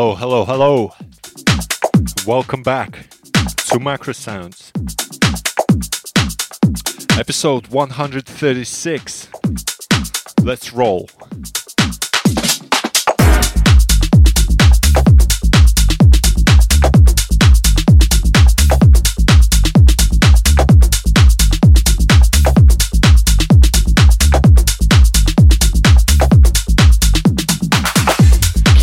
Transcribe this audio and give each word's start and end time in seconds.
Hello, 0.00 0.14
hello, 0.14 0.44
hello. 0.44 0.92
Welcome 2.24 2.62
back 2.62 3.08
to 3.66 3.80
Macro 3.80 4.12
Sounds. 4.12 4.70
Episode 7.18 7.66
136. 7.66 9.28
Let's 10.44 10.72
roll. 10.72 11.08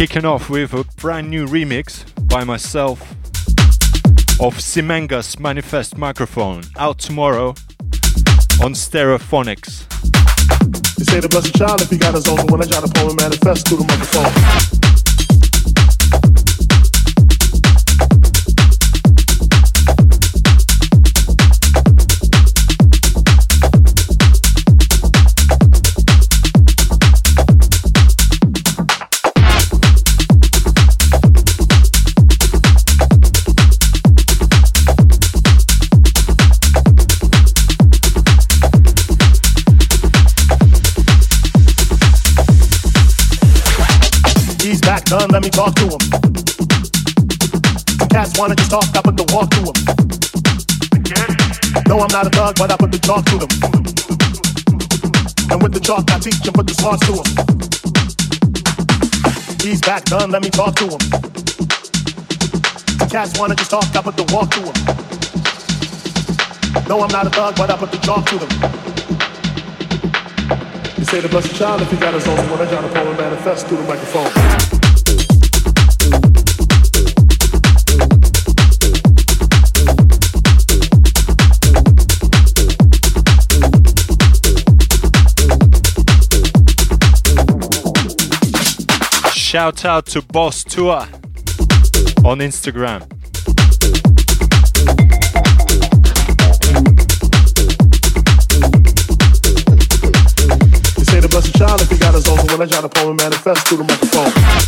Kicking 0.08 0.26
off 0.26 0.52
with 0.52 0.72
a 0.74 0.84
brand 0.98 1.32
new 1.32 1.48
remix 1.48 2.06
by 2.28 2.44
myself 2.44 3.02
of 4.40 4.60
Simenga's 4.60 5.40
Manifest 5.40 5.98
microphone 5.98 6.62
out 6.78 7.00
tomorrow 7.00 7.56
on 8.62 8.76
Stereophonics. 8.76 9.82
You 11.00 11.06
say 11.06 11.22
the 11.22 11.28
blessed 11.28 11.56
child 11.56 11.82
if 11.82 11.90
he 11.90 11.98
got 11.98 12.14
his 12.14 12.28
own, 12.28 12.38
I 12.38 12.66
try 12.68 12.82
to 12.82 13.16
manifest 13.16 13.68
through 13.68 13.78
the 13.78 13.86
microphone. 13.86 14.85
Done, 45.06 45.30
let 45.30 45.44
me 45.44 45.50
talk 45.50 45.76
to 45.76 45.86
him. 45.86 46.00
Cats 48.10 48.38
wanna 48.38 48.56
just 48.56 48.72
talk, 48.72 48.86
I 48.96 49.02
put 49.02 49.18
the 49.18 49.26
walk 49.34 49.50
to 49.52 49.62
him. 49.62 49.76
No, 51.88 52.00
I'm 52.00 52.12
not 52.12 52.26
a 52.28 52.30
thug, 52.30 52.56
but 52.56 52.72
I 52.72 52.78
put 52.78 52.92
the 52.92 52.98
talk 53.00 53.26
to 53.26 53.38
them. 53.38 53.50
And 55.52 55.62
with 55.62 55.74
the 55.74 55.80
chalk, 55.80 56.10
I 56.12 56.20
teach 56.20 56.46
and 56.46 56.54
put 56.54 56.66
the 56.68 56.74
smarts 56.74 57.06
to 57.06 57.14
him. 57.20 57.26
He's 59.62 59.82
back 59.82 60.06
done, 60.06 60.32
let 60.32 60.42
me 60.42 60.50
talk 60.50 60.76
to 60.76 60.86
him. 60.86 61.00
Cats 63.10 63.38
wanna 63.40 63.56
just 63.56 63.70
talk, 63.72 63.86
I 63.96 64.02
put 64.02 64.18
the 64.18 64.26
walk 64.34 64.50
to 64.52 64.62
him. 64.62 64.74
No, 66.88 67.02
I'm 67.02 67.12
not 67.12 67.28
a 67.28 67.30
thug, 67.30 67.56
but 67.56 67.70
I 67.70 67.78
put 67.78 67.92
the 67.92 67.98
chalk 68.00 68.26
to 68.28 68.38
them. 68.40 68.50
You 70.98 71.06
say 71.06 71.20
the 71.20 71.30
blessed 71.30 71.56
child 71.56 71.82
if 71.82 71.92
you 71.92 72.00
got 72.00 72.14
his 72.14 72.28
own, 72.28 72.38
when 72.50 72.62
I 72.62 72.66
to 72.66 72.88
pull 72.90 73.08
and 73.08 73.18
manifest 73.18 73.68
through 73.68 73.78
the 73.78 73.84
microphone. 73.84 74.75
Shout 89.56 89.86
out 89.86 90.06
to 90.08 90.22
Boss 90.22 90.66
Tour 90.66 91.08
on 92.26 92.40
Instagram. 92.40 93.10
You 100.98 101.06
say 101.06 101.22
the 101.22 101.30
blessed 101.32 101.56
child 101.56 101.80
if 101.80 101.90
got 102.02 102.16
his 102.16 102.28
own, 102.28 102.46
when 102.48 102.64
I 102.64 102.66
try 102.66 102.82
to 102.82 102.90
manifest 103.14 103.66
through 103.68 103.78
the 103.78 103.84
microphone. 103.86 104.65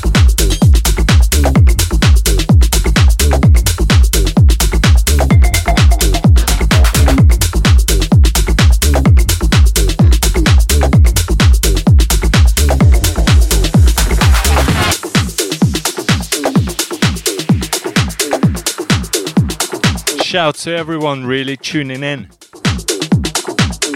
Shout 20.27 20.55
to 20.55 20.75
everyone 20.75 21.25
really 21.25 21.55
tuning 21.55 22.03
in 22.03 22.25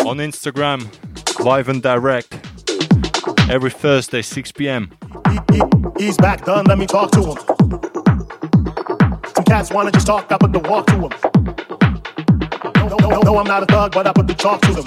on 0.08 0.20
Instagram, 0.20 0.88
live 1.44 1.68
and 1.68 1.84
direct, 1.84 2.34
every 3.50 3.70
Thursday, 3.70 4.22
6 4.22 4.54
p.m. 4.54 4.90
he's 5.98 6.16
back 6.16 6.46
done, 6.46 6.64
let 6.68 6.78
me 6.78 6.88
talk 6.88 7.12
to 7.12 7.20
him. 7.22 7.38
Some 9.36 9.44
cats 9.44 9.72
wanna 9.72 9.92
just 9.92 10.08
talk, 10.08 10.32
I 10.32 10.38
put 10.38 10.54
the 10.54 10.60
walk 10.60 10.88
to 10.88 10.94
him. 10.94 11.12
No, 12.76 12.96
no, 12.96 13.10
no, 13.10 13.20
no, 13.24 13.38
I'm 13.38 13.46
not 13.46 13.64
a 13.64 13.66
thug, 13.66 13.92
but 13.92 14.08
I 14.08 14.14
put 14.14 14.28
the 14.28 14.34
chalk 14.34 14.62
to 14.62 14.72
them. 14.72 14.86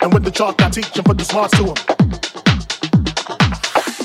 And 0.00 0.12
with 0.12 0.24
the 0.24 0.32
chalk, 0.32 0.60
I 0.60 0.70
teach 0.70 0.96
and 0.96 1.04
put 1.04 1.18
the 1.18 1.24
smarts 1.24 1.56
to 1.56 1.66
him. 1.66 1.76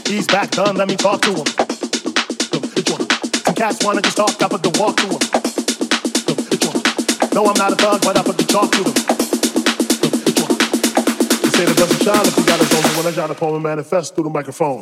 He's 0.05 0.27
back 0.27 0.51
done, 0.51 0.75
let 0.75 0.87
me 0.87 0.95
talk 0.95 1.19
to 1.21 1.33
him. 1.33 1.61
Cats 3.61 3.85
wanna 3.85 4.01
just 4.01 4.17
talk, 4.17 4.41
I 4.41 4.47
put 4.47 4.63
the 4.63 4.71
walk 4.79 4.97
to 4.97 5.05
them. 5.05 5.19
No, 7.31 7.45
I'm 7.45 7.53
not 7.59 7.71
a 7.71 7.75
thug, 7.75 8.01
but 8.01 8.17
I 8.17 8.23
put 8.23 8.35
the 8.35 8.43
talk 8.43 8.71
to 8.71 8.81
them. 8.81 8.95
You 11.43 11.49
say 11.51 11.65
that 11.65 11.77
doesn't 11.77 12.01
shine 12.01 12.25
if 12.25 12.35
you 12.39 12.45
got 12.47 12.59
his 12.59 12.73
own 12.73 12.81
when 12.97 13.05
I 13.13 13.27
to 13.27 13.35
pull 13.35 13.53
and 13.53 13.61
manifest 13.61 14.15
through 14.15 14.23
the 14.23 14.31
microphone. 14.31 14.79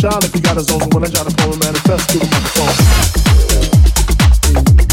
Child 0.00 0.24
if 0.24 0.32
he 0.32 0.40
got 0.40 0.56
his 0.56 0.70
own. 0.70 0.80
When 0.90 1.04
I 1.04 1.08
try 1.08 1.24
to 1.24 1.34
pull 1.36 1.52
and 1.52 1.60
manifest 1.60 2.10
through 2.10 2.20
the 2.20 2.26
microphone. 4.56 4.87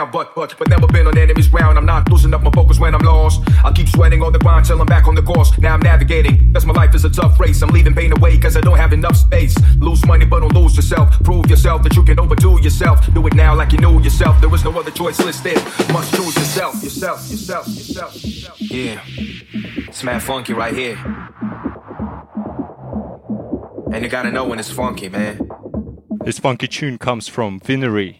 around, 0.00 0.12
but 0.12 0.34
but 0.34 0.54
but 0.58 0.68
never 0.68 0.86
been 0.86 1.06
on 1.06 1.16
enemy's 1.16 1.48
ground. 1.48 1.78
I'm 1.78 1.86
not 1.86 2.10
losing 2.10 2.32
up 2.34 2.42
my 2.42 2.50
focus 2.50 2.78
when 2.78 2.94
I'm 2.94 3.02
lost. 3.02 3.42
I 3.64 3.72
keep 3.72 3.88
sweating 3.88 4.22
on 4.22 4.32
the 4.32 4.38
grind 4.38 4.66
till 4.66 4.80
I'm 4.80 4.86
back 4.86 5.06
on 5.06 5.14
the 5.14 5.22
course. 5.22 5.56
Now 5.58 5.74
I'm 5.74 5.80
navigating, 5.80 6.52
cause 6.52 6.66
my 6.66 6.72
life 6.72 6.94
is 6.94 7.04
a 7.04 7.10
tough 7.10 7.38
race. 7.38 7.62
I'm 7.62 7.70
leaving 7.70 7.94
pain 7.94 8.12
away 8.12 8.38
cause 8.38 8.56
I 8.56 8.60
don't 8.60 8.78
have 8.78 8.92
enough 8.92 9.16
space. 9.16 9.56
Lose 9.78 10.04
money, 10.06 10.24
but 10.24 10.40
don't 10.40 10.54
lose 10.54 10.76
yourself. 10.76 11.22
Prove 11.22 11.46
yourself 11.48 11.82
that 11.82 11.96
you 11.96 12.02
can 12.02 12.18
overdo 12.18 12.60
yourself. 12.60 13.12
Do 13.12 13.26
it 13.26 13.34
now 13.34 13.54
like 13.54 13.72
you 13.72 13.78
knew 13.78 14.00
yourself. 14.00 14.40
There 14.40 14.54
is 14.54 14.64
no 14.64 14.78
other 14.78 14.90
choice 14.90 15.20
listed. 15.20 15.56
Must 15.92 16.14
choose 16.14 16.34
yourself, 16.36 16.82
yourself, 16.82 17.30
yourself, 17.30 17.68
yourself, 17.68 18.24
yourself. 18.24 18.60
Yeah. 18.60 19.00
It's 19.88 20.02
mad 20.04 20.22
funky 20.22 20.52
right 20.52 20.74
here. 20.74 20.96
And 23.92 24.04
you 24.04 24.08
gotta 24.08 24.30
know 24.30 24.46
when 24.46 24.58
it's 24.60 24.70
funky, 24.70 25.08
man. 25.08 25.48
This 26.24 26.38
funky 26.38 26.68
tune 26.68 26.98
comes 26.98 27.26
from 27.28 27.58
Vinery, 27.60 28.19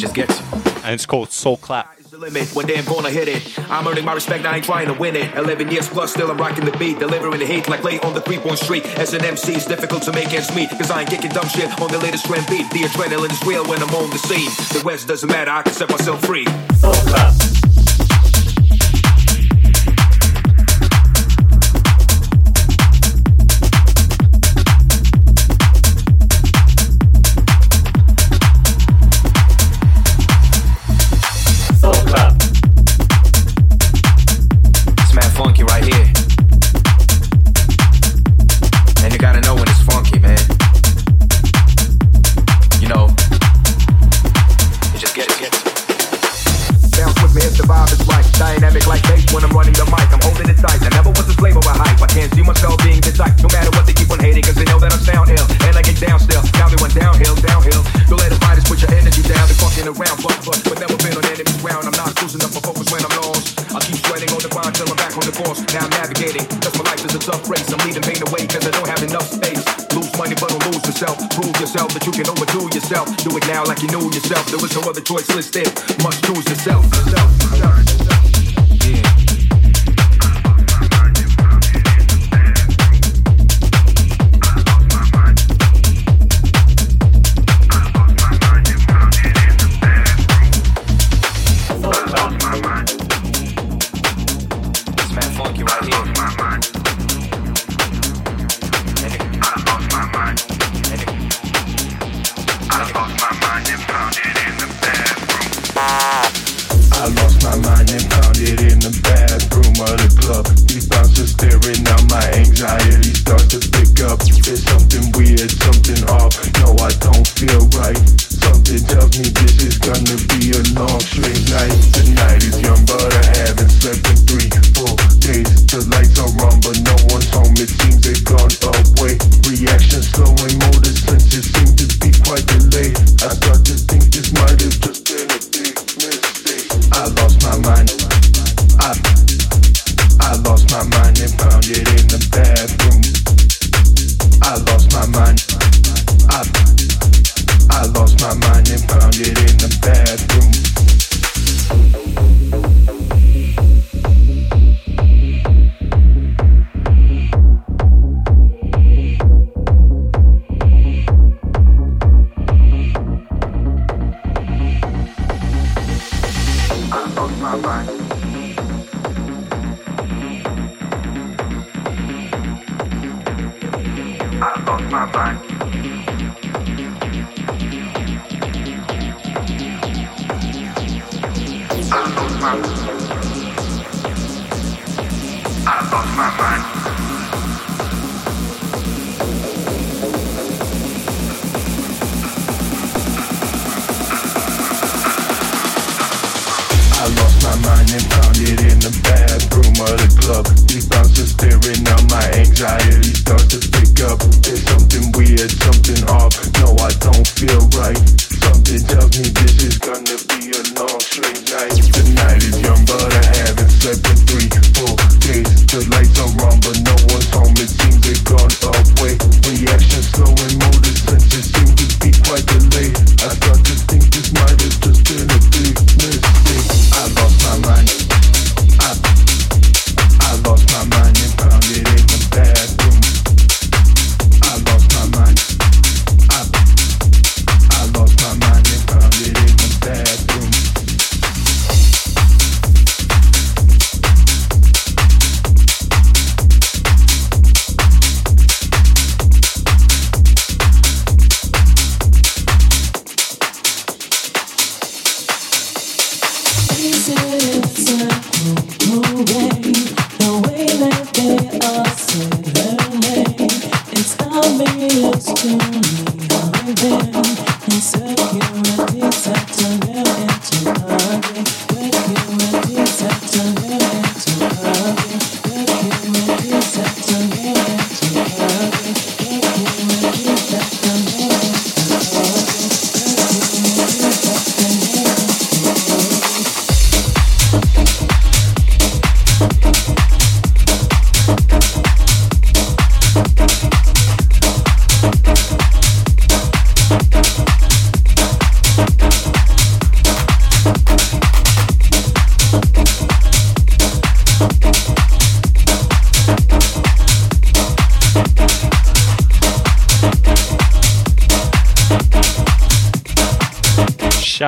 just 0.00 0.14
gets 0.14 0.40
you. 0.40 0.46
And 0.82 0.94
it's 0.94 1.06
called 1.06 1.30
Soul 1.30 1.58
Clap. 1.58 1.96
Limit 2.12 2.54
when 2.54 2.66
they're 2.66 2.82
gonna 2.82 3.08
hit 3.08 3.28
it. 3.28 3.58
I'm 3.70 3.86
earning 3.86 4.04
my 4.04 4.12
respect, 4.12 4.44
I 4.44 4.56
ain't 4.56 4.64
trying 4.64 4.88
to 4.88 4.92
win 4.92 5.16
it. 5.16 5.34
11 5.36 5.70
years 5.70 5.88
plus, 5.88 6.12
still 6.12 6.30
I'm 6.30 6.36
rocking 6.36 6.66
the 6.66 6.76
beat, 6.76 6.98
delivering 6.98 7.38
the 7.38 7.46
heat 7.46 7.66
like 7.66 7.82
late 7.82 8.04
on 8.04 8.12
the 8.12 8.20
three-point 8.20 8.58
street. 8.58 8.84
As 8.98 9.14
an 9.14 9.24
MC, 9.24 9.54
it's 9.54 9.64
difficult 9.64 10.02
to 10.02 10.12
make 10.12 10.30
ends 10.34 10.54
meet, 10.54 10.68
cause 10.68 10.90
I 10.90 11.00
ain't 11.00 11.10
kicking 11.10 11.30
dumb 11.30 11.48
shit 11.48 11.70
on 11.80 11.90
the 11.90 11.98
latest 11.98 12.26
trend 12.26 12.46
beat. 12.48 12.68
The 12.72 12.80
adrenaline 12.80 13.30
is 13.30 13.42
real 13.46 13.64
when 13.64 13.82
I'm 13.82 13.94
on 13.94 14.10
the 14.10 14.18
scene. 14.18 14.50
The 14.76 14.82
rest 14.84 15.08
doesn't 15.08 15.28
matter, 15.30 15.50
I 15.50 15.62
can 15.62 15.72
set 15.72 15.88
myself 15.88 16.22
free. 16.22 16.44
Soul 16.78 16.92
Clap. 16.92 17.59
that 72.00 72.06
you 72.06 72.12
can 72.12 72.28
overdo 72.30 72.64
yourself. 72.74 73.16
Do 73.18 73.36
it 73.36 73.46
now 73.46 73.64
like 73.64 73.82
you 73.82 73.88
knew 73.88 74.06
yourself. 74.06 74.46
There 74.46 74.58
was 74.58 74.74
no 74.74 74.88
other 74.88 75.00
choice 75.00 75.28
listed. 75.34 75.66
Must 76.02 76.24
choose 76.24 76.48
yourself. 76.48 76.84
yourself. 76.84 77.39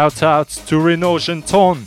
Shout 0.02 0.22
out 0.24 0.48
to 0.66 0.80
Renotion 0.80 1.42
Ton. 1.42 1.86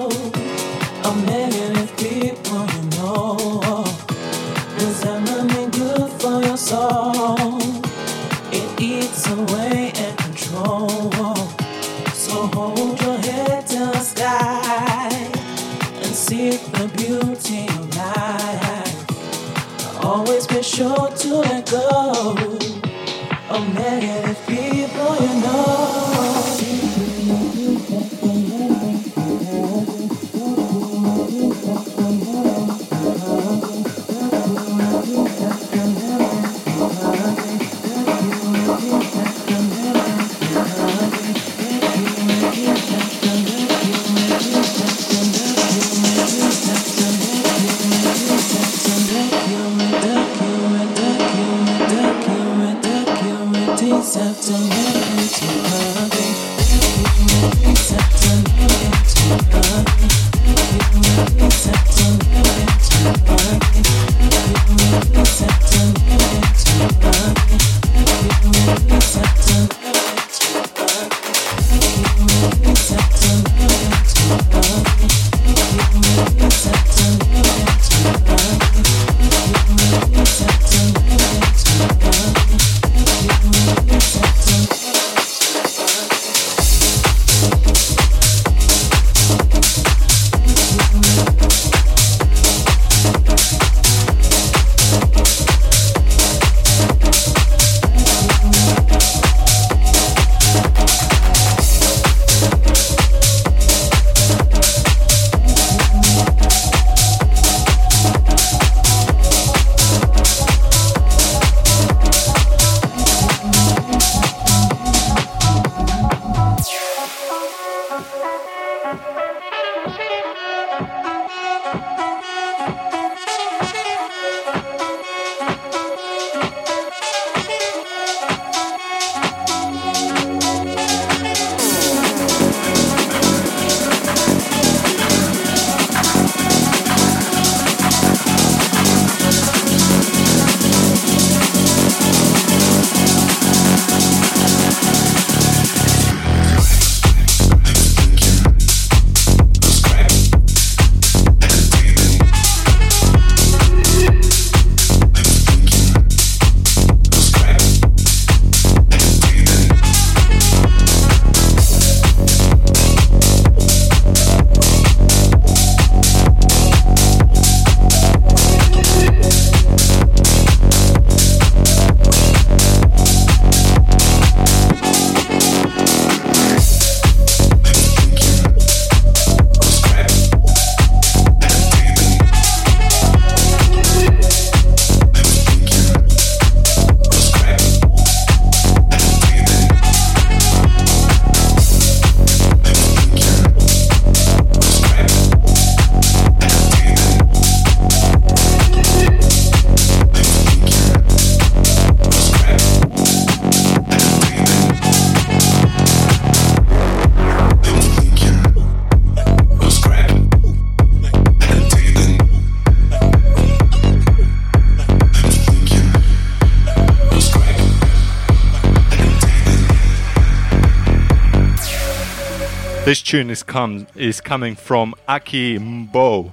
tune 223.11 223.29
is 223.29 223.43
come 223.43 223.85
is 223.97 224.21
coming 224.21 224.55
from 224.55 224.95
Aki 225.05 225.59
Mbo, 225.59 226.31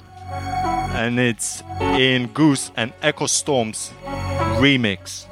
and 0.94 1.18
it's 1.18 1.60
in 1.98 2.28
Goose 2.28 2.70
and 2.76 2.92
Echo 3.02 3.26
Storm's 3.26 3.90
remix. 4.60 5.27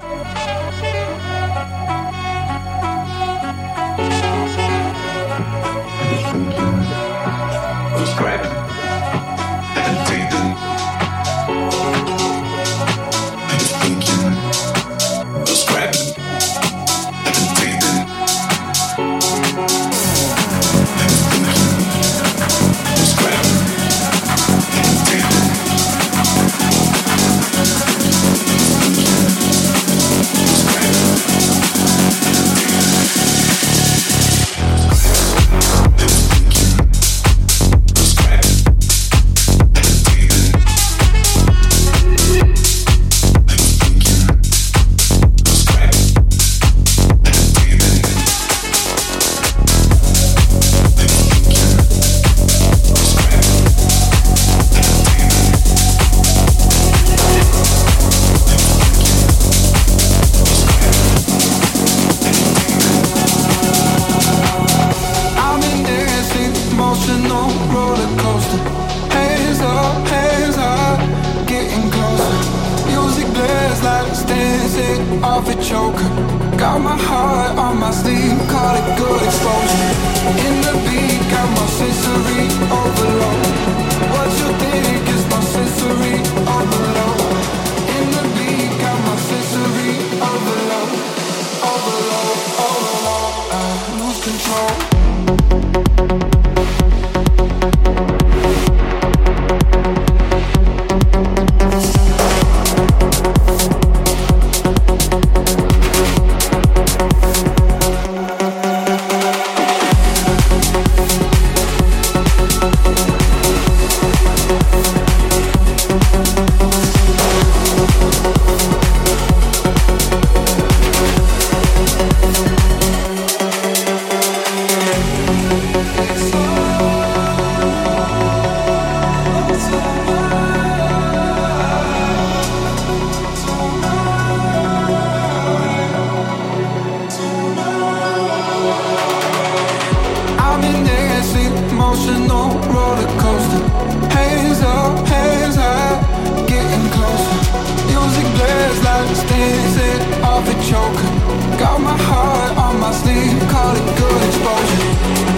Got 151.59 151.81
my 151.81 151.97
heart 151.97 152.59
on 152.59 152.79
my 152.81 152.92
sleeve, 152.92 153.40
call 153.49 153.75
it 153.75 153.99
good 153.99 154.23
exposure. 154.29 154.92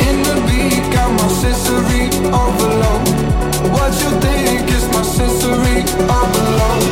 In 0.09 0.17
the 0.27 0.35
beat, 0.47 0.83
got 0.93 1.11
my 1.13 1.29
sensory 1.29 2.11
overload. 2.35 3.07
What 3.73 3.93
you 4.03 4.11
think 4.21 4.69
is 4.69 4.85
my 4.89 5.03
sensory 5.03 5.85
overload? 6.19 6.83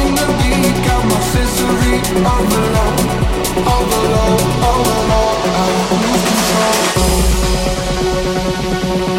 In 0.00 0.08
the 0.14 0.26
beat, 0.38 0.76
got 0.84 1.02
my 1.08 1.20
sensory 1.32 1.96
overload. 2.36 3.00
Overload, 3.64 4.40
overload, 4.70 5.38
I 5.56 5.66
lose 6.02 6.24
control. 8.96 9.09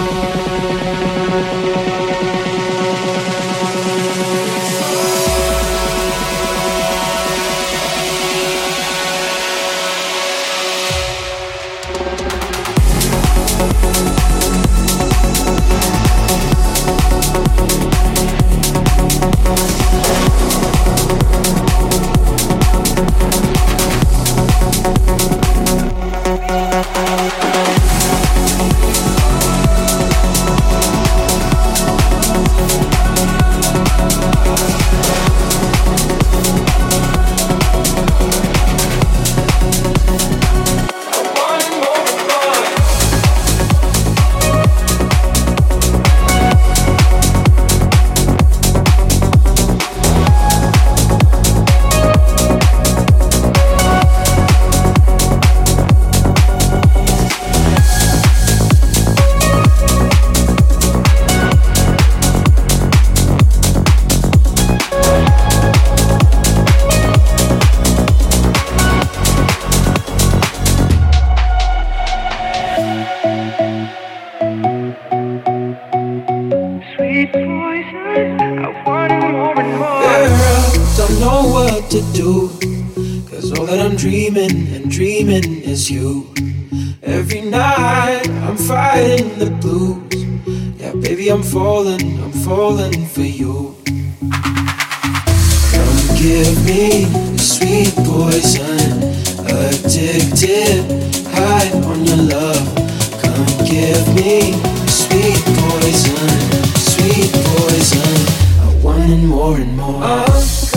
more. 109.82 110.71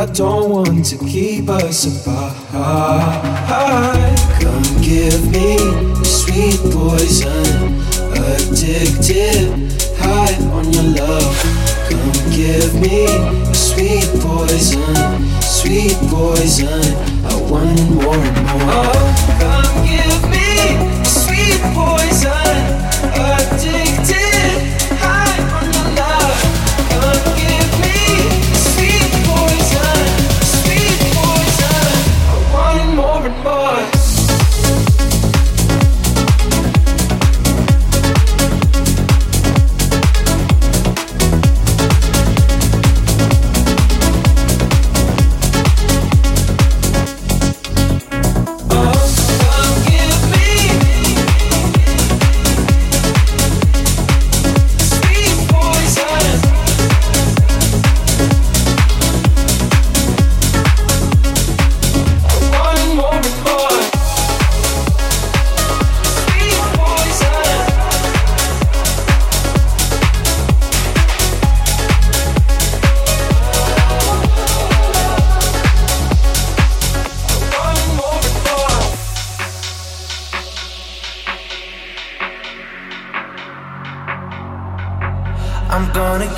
I 0.00 0.06
don't 0.06 0.48
want 0.48 0.86
to 0.86 0.96
keep 0.96 1.50
us 1.50 2.06
apart. 2.06 3.19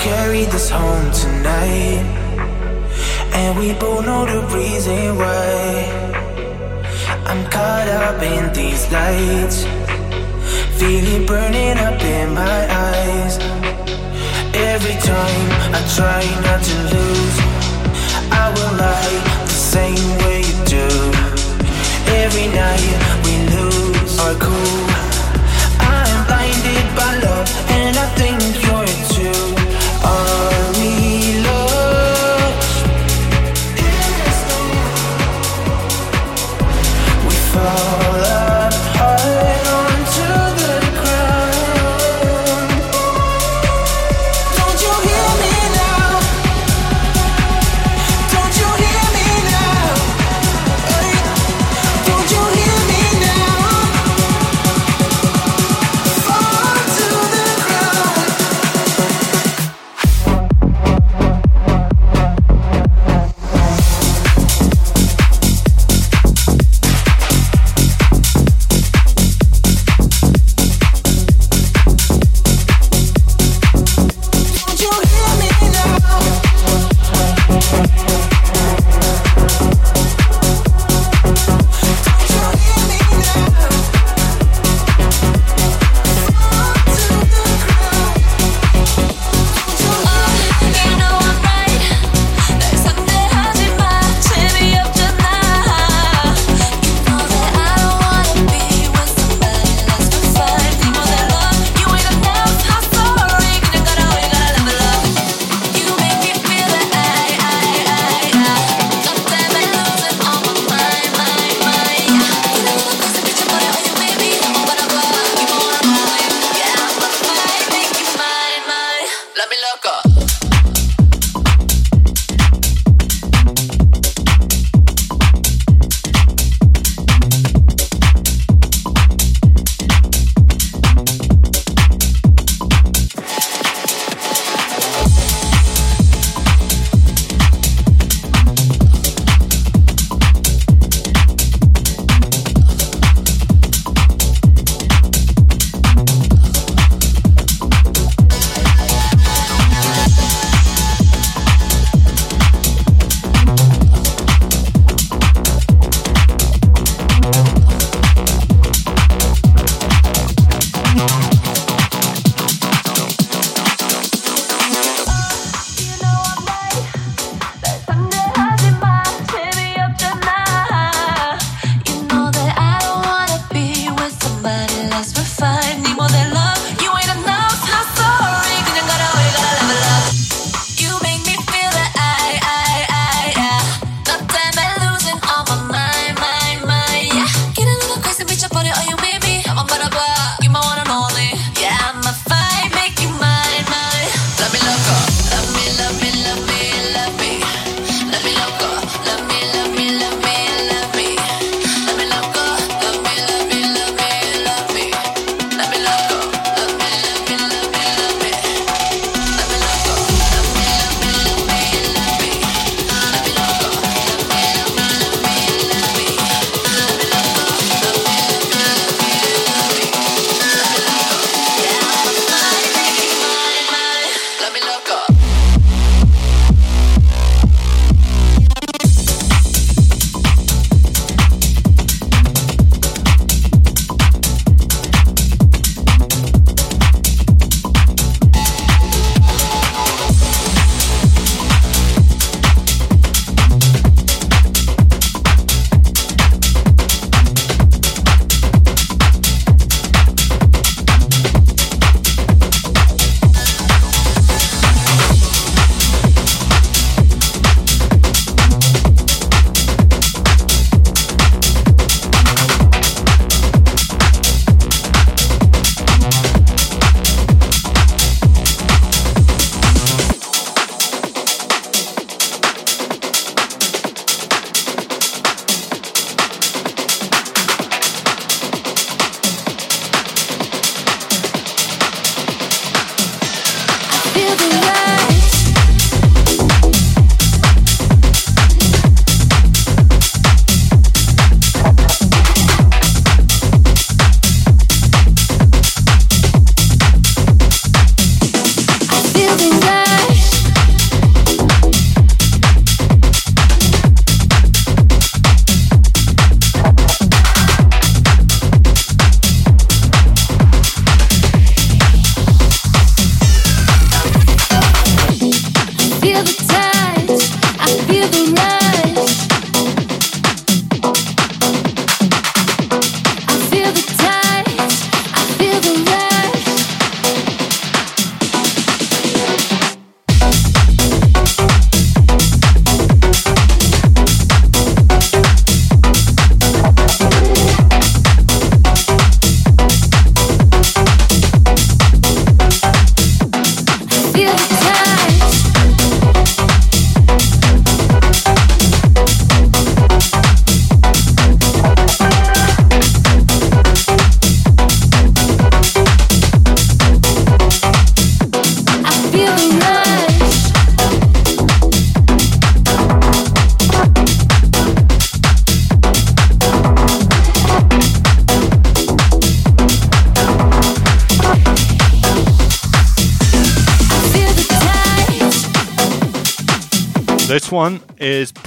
carry 0.03 0.44
this 0.46 0.68
home 0.68 1.11
tonight. 1.12 2.03
And 3.38 3.57
we 3.57 3.72
both 3.74 4.05
know 4.05 4.26
the 4.26 4.42
reason 4.57 5.16
why. 5.16 5.62
I'm 7.30 7.42
caught 7.48 7.88
up 8.03 8.20
in 8.20 8.53
these 8.53 8.82
lights. 8.90 9.62
Feel 10.78 11.07
it 11.16 11.24
burning 11.28 11.78
up 11.78 12.00
in 12.03 12.34
my 12.34 12.61
eyes. 12.90 13.38
Every 14.72 14.98
time 15.12 15.48
I 15.78 15.80
try 15.96 16.22
not 16.46 16.61
to 16.68 16.76
lose, 16.94 17.36
I 18.42 18.46
will 18.55 18.74
lie 18.84 19.18
the 19.46 19.61
same 19.74 20.09
way 20.22 20.38
you 20.48 20.59
do. 20.78 20.88
Every 22.22 22.48
night 22.62 22.92
we 23.24 23.34
lose 23.55 24.18
our 24.18 24.34
cool. 24.34 24.82
I'm 25.94 26.26
blinded 26.26 26.86
by 26.98 27.12
love, 27.26 27.48
and 27.78 27.96
I 27.96 28.07
think 28.18 28.40
you're 28.66 28.92
too. 29.14 29.61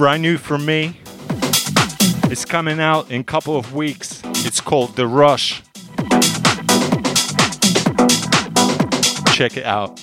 brand 0.05 0.21
new 0.21 0.37
from 0.37 0.63
me. 0.63 0.95
It's 2.29 2.45
coming 2.45 2.79
out 2.79 3.09
in 3.09 3.21
a 3.21 3.23
couple 3.23 3.57
of 3.57 3.73
weeks. 3.73 4.21
It's 4.45 4.61
called 4.61 4.95
The 4.95 5.07
Rush. 5.07 5.63
Check 9.33 9.57
it 9.57 9.65
out. 9.65 9.99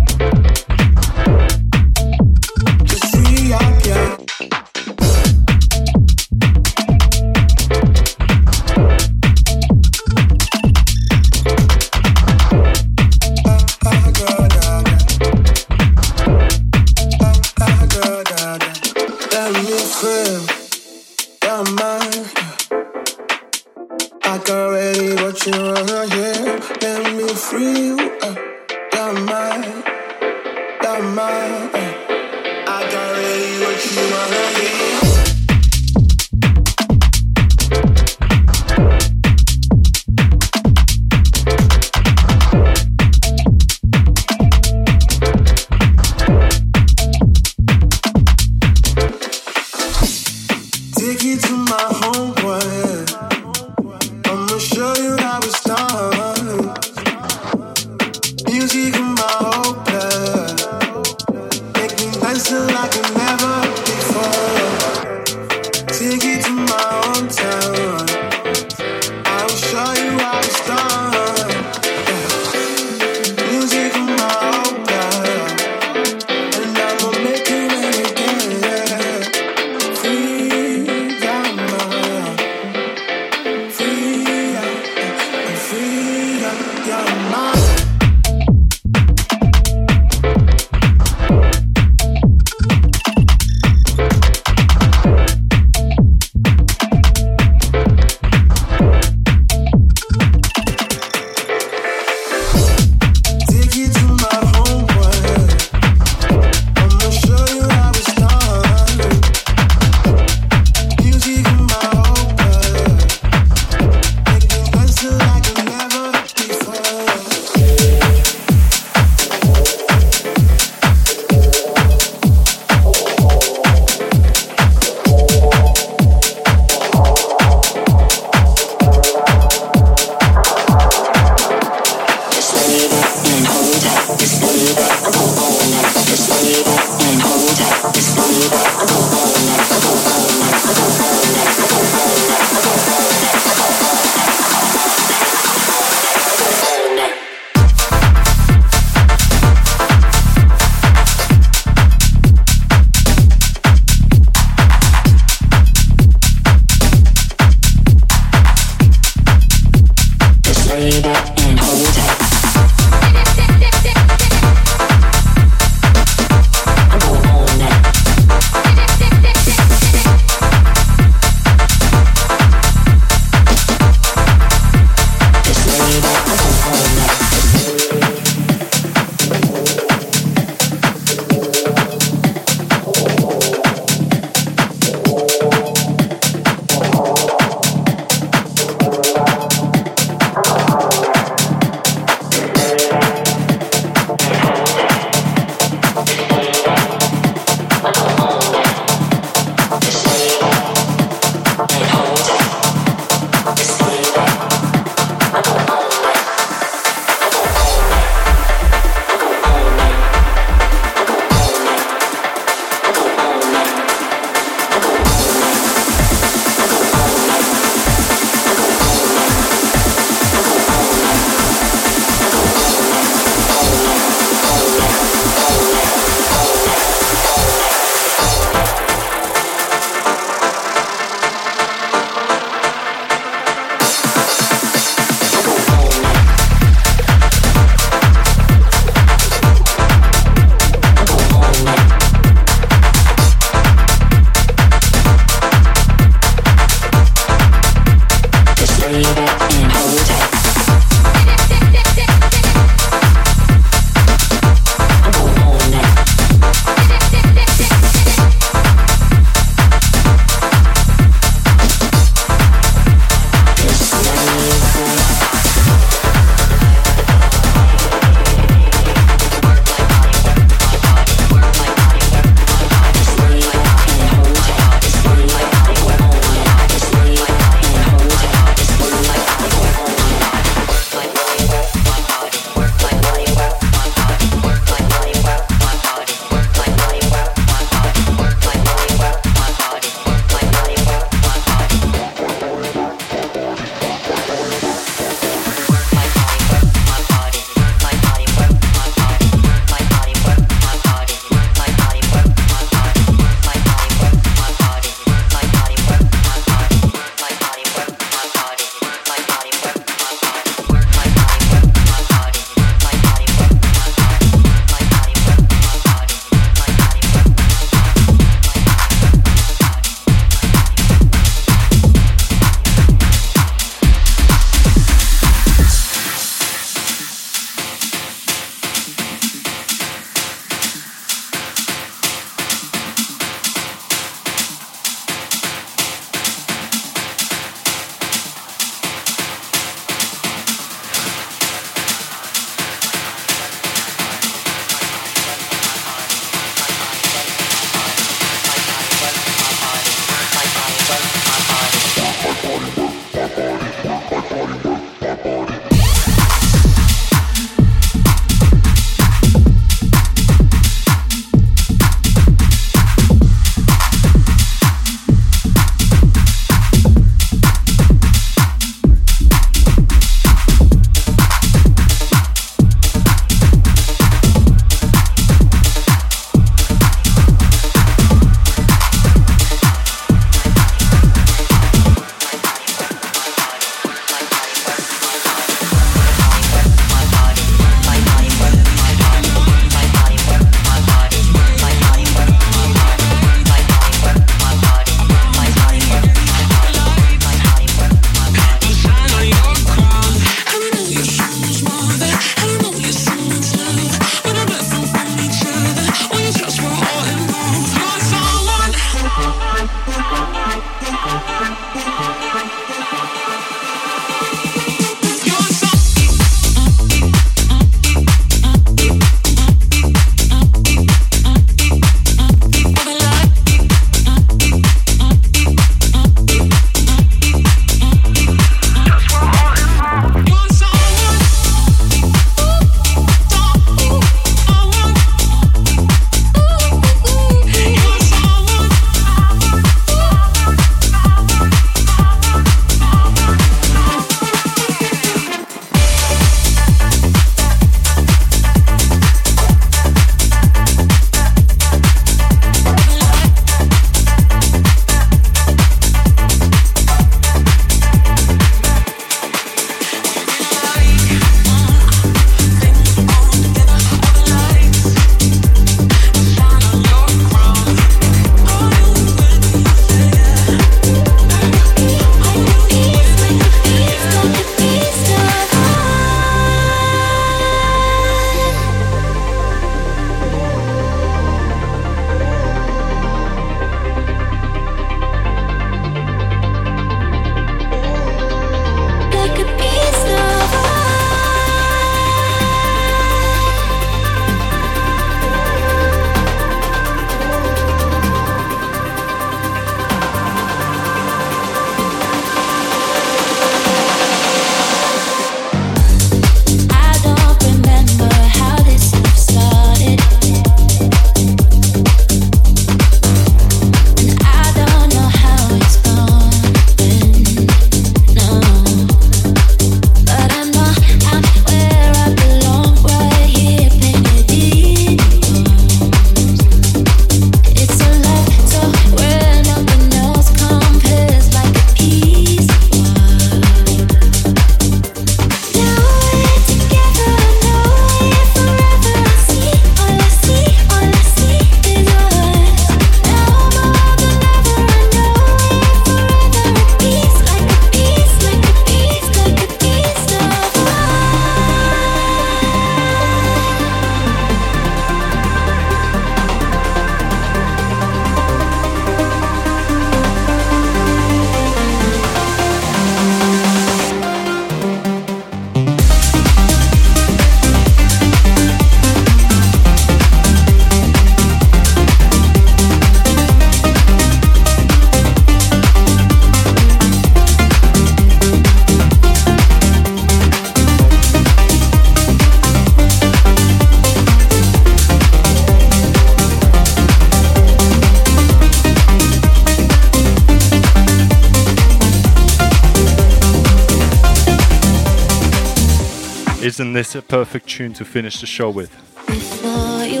Isn't 596.74 596.80
this 596.80 596.94
a 596.96 597.02
perfect 597.02 597.48
tune 597.48 597.72
to 597.74 597.84
finish 597.84 598.20
the 598.20 598.26
show 598.26 598.50
with? 598.50 598.72
before 599.06 599.84
you. 599.84 600.00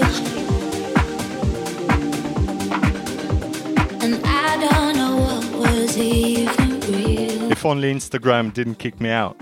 And 4.02 4.20
I 4.26 4.56
don't 4.58 4.96
know 4.96 5.16
what 5.16 5.70
was 5.70 5.96
even 5.96 6.80
real. 6.80 7.52
If 7.52 7.64
only 7.64 7.94
Instagram 7.94 8.52
didn't 8.52 8.80
kick 8.80 9.00
me 9.00 9.10
out. 9.10 9.36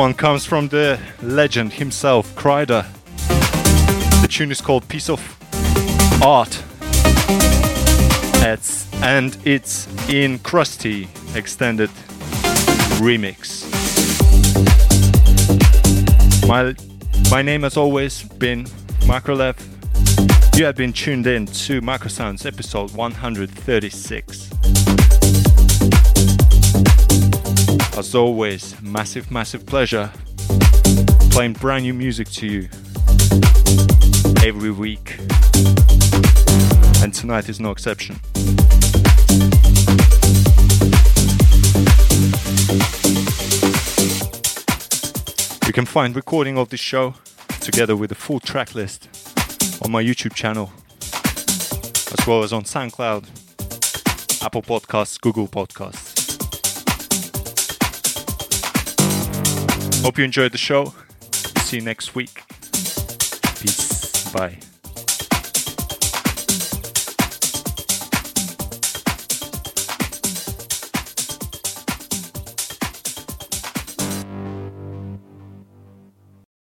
One 0.00 0.14
comes 0.14 0.46
from 0.46 0.66
the 0.68 0.98
legend 1.20 1.74
himself, 1.74 2.34
Kryder. 2.34 2.86
The 4.22 4.28
tune 4.28 4.50
is 4.50 4.62
called 4.62 4.88
Piece 4.88 5.10
of 5.10 5.20
Art. 6.22 6.62
It's, 8.42 8.90
and 9.02 9.36
it's 9.44 9.86
in 10.08 10.38
Krusty 10.38 11.06
extended 11.36 11.90
remix. 12.98 13.68
My, 16.48 16.74
my 17.30 17.42
name 17.42 17.64
has 17.64 17.76
always 17.76 18.22
been 18.22 18.64
Macrolev. 19.00 19.54
You 20.56 20.64
have 20.64 20.76
been 20.76 20.94
tuned 20.94 21.26
in 21.26 21.44
to 21.44 21.82
Macrosounds 21.82 22.46
episode 22.46 22.90
136. 22.94 24.49
As 28.00 28.14
always, 28.14 28.80
massive, 28.80 29.30
massive 29.30 29.66
pleasure 29.66 30.10
playing 31.32 31.52
brand 31.52 31.84
new 31.84 31.92
music 31.92 32.30
to 32.30 32.46
you 32.46 32.62
every 34.42 34.70
week. 34.70 35.18
And 37.02 37.12
tonight 37.12 37.50
is 37.50 37.60
no 37.60 37.70
exception. 37.70 38.16
You 45.66 45.74
can 45.74 45.84
find 45.84 46.16
recording 46.16 46.56
of 46.56 46.70
this 46.70 46.80
show 46.80 47.16
together 47.60 47.96
with 47.96 48.10
a 48.12 48.14
full 48.14 48.40
track 48.40 48.74
list 48.74 49.10
on 49.84 49.90
my 49.92 50.02
YouTube 50.02 50.32
channel, 50.32 50.72
as 52.18 52.26
well 52.26 52.44
as 52.44 52.54
on 52.54 52.62
SoundCloud, 52.62 53.26
Apple 54.42 54.62
Podcasts, 54.62 55.20
Google 55.20 55.48
Podcasts. 55.48 56.09
Hope 60.02 60.18
you 60.18 60.24
enjoyed 60.24 60.52
the 60.52 60.58
show. 60.58 60.94
See 61.58 61.76
you 61.76 61.82
next 61.82 62.14
week. 62.14 62.42
Peace. 63.60 64.32
Bye. 64.32 64.58